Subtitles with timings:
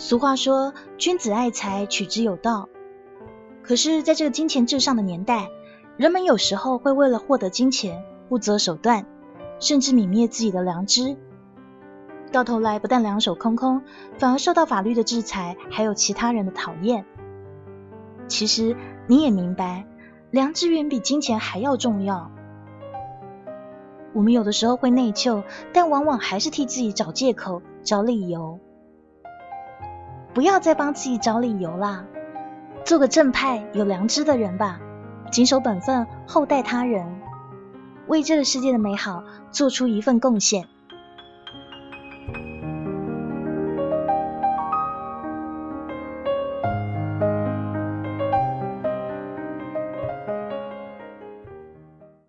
[0.00, 2.70] 俗话说：“君子爱财，取之有道。”
[3.62, 5.50] 可是，在这个金钱至上的年代，
[5.98, 9.04] 人们有时候会为了获得金钱不择手段，
[9.58, 11.18] 甚至泯灭自己的良知。
[12.32, 13.82] 到头来，不但两手空空，
[14.18, 17.04] 反而受到法律的制裁，还有其他人的讨厌。
[18.26, 18.74] 其实，
[19.06, 19.84] 你也明白，
[20.30, 22.30] 良知远比金钱还要重要。
[24.14, 25.44] 我们有的时候会内疚，
[25.74, 28.58] 但往往还是替自己找借口、找理由。
[30.32, 32.04] 不要再帮自己找理由啦，
[32.84, 34.80] 做个正派、有良知的人吧，
[35.32, 37.20] 谨守本分，厚待他人，
[38.06, 40.66] 为这个世界的美好做出一份贡献。